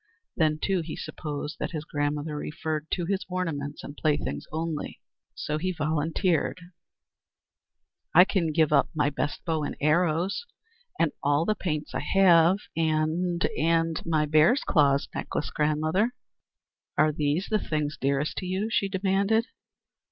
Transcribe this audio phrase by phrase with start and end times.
[0.35, 4.99] Then, too, he supposed that his grandmother referred to his ornaments and playthings only.
[5.35, 6.59] So he volunteered:
[8.15, 10.47] "I can give up my best bow and arrows,
[10.99, 16.15] and all the paints I have, and and my bear's claws necklace, grandmother!"
[16.97, 19.45] "Are these the things dearest to you?" she demanded.